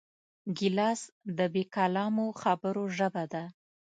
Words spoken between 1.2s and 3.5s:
د بېکلامو خبرو ژبه ده.